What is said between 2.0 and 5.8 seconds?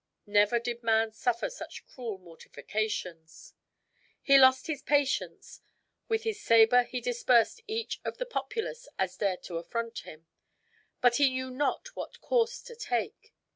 mortifications. He lost his patience;